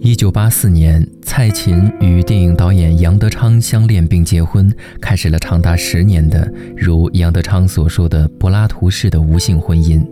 [0.00, 4.68] 一九八四年，蔡琴与电影导演杨德昌相恋并结婚，
[5.00, 10.04] 开始了长达十年的如杨德昌所说的柏拉图式的无性婚姻。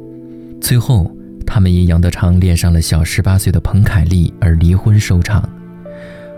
[0.60, 1.10] 最后，
[1.45, 5.42] 他们因杨德昌恋上了小十八岁的彭凯丽而离婚收场。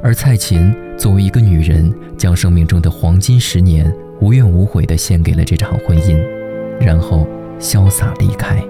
[0.03, 6.17] 而蔡琴作为一个女人，将生命中的黄金十年无怨无悔地献给了这场婚姻，
[6.81, 7.29] 然后
[7.61, 8.65] 潇洒离开。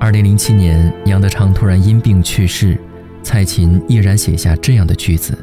[0.00, 2.80] 二零零七年，杨德昌突然因病去世，
[3.22, 5.36] 蔡琴毅然写下这样的句子：“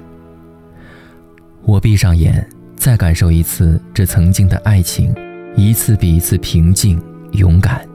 [1.61, 2.43] 我闭上眼，
[2.75, 5.13] 再感受一次这曾经的爱情，
[5.55, 6.99] 一次比一次平静
[7.33, 7.87] 勇敢。”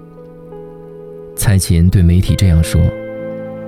[1.34, 2.80] 蔡琴对媒体这样说：“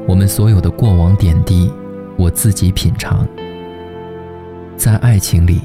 [0.07, 1.69] 我们所有的过往点滴，
[2.17, 3.27] 我自己品尝。
[4.77, 5.61] 在爱情里，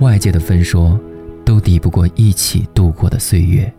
[0.00, 1.00] 外界的分说，
[1.42, 3.72] 都抵不过一起度过的岁月。”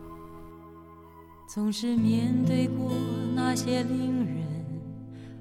[1.53, 2.93] 总是面对过
[3.35, 4.37] 那些令人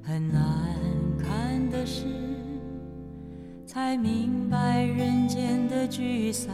[0.02, 0.42] 很难
[1.16, 2.04] 看的事，
[3.64, 6.52] 才明白人间的聚散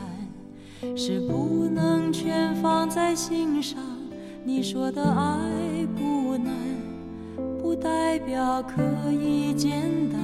[0.95, 3.79] 是不能全放在心上。
[4.45, 6.53] 你说的爱不难，
[7.59, 10.21] 不代表可以简单，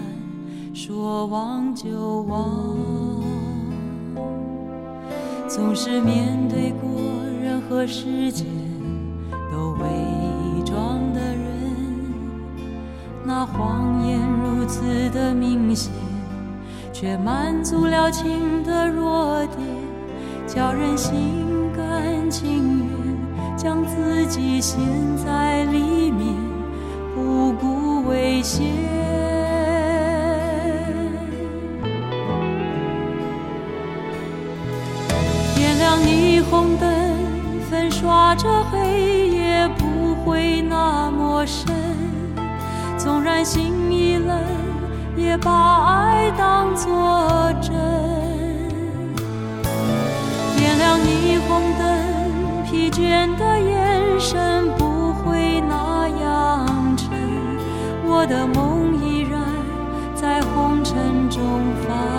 [0.74, 2.76] 说忘就忘。
[5.48, 7.00] 总是面对过
[7.42, 8.46] 任何时间。
[13.44, 15.90] 那谎言如此的明显，
[16.92, 19.58] 却满足了情的弱点，
[20.46, 21.44] 叫人心
[21.76, 24.78] 甘情愿将自己陷
[25.16, 26.36] 在里面，
[27.16, 28.64] 不顾危险。
[35.56, 36.88] 点亮霓虹灯，
[37.68, 39.68] 粉刷着黑夜。
[39.78, 41.74] 不会那么深，
[43.02, 44.38] 纵然心已冷，
[45.16, 45.50] 也把
[45.86, 47.72] 爱当作真。
[50.56, 57.08] 点亮霓虹灯，疲倦的眼神不会那样沉。
[58.06, 59.40] 我的梦依然
[60.14, 61.42] 在红尘中
[61.84, 62.11] 翻。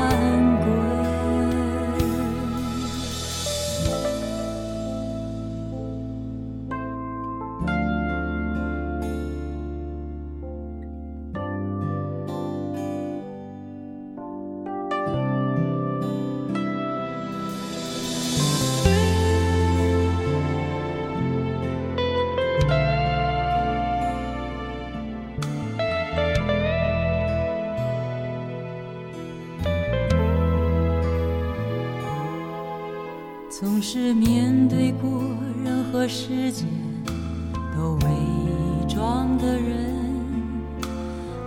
[33.60, 35.22] 总是面对过
[35.64, 36.68] 任何时间
[37.78, 38.10] 都伪
[38.90, 39.94] 装的人，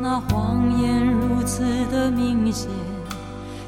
[0.00, 2.71] 那谎言如此的明显，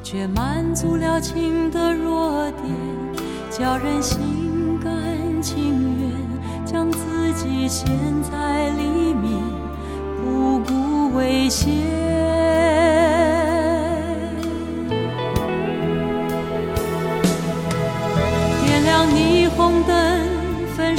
[0.05, 2.73] 却满足了情的弱点，
[3.51, 7.89] 叫人心甘情愿将自己陷
[8.23, 9.33] 在里面，
[10.23, 12.08] 不顾危险。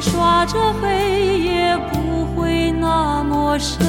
[0.00, 3.86] 刷着黑夜，不会那么深。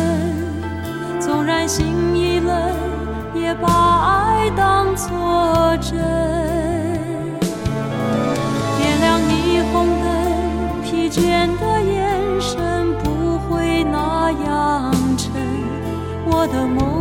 [1.19, 2.73] 纵然心已冷，
[3.35, 5.97] 也把爱当作真。
[8.78, 15.31] 点亮霓虹灯，疲倦的眼神不会那样沉。
[16.26, 16.97] 我的梦。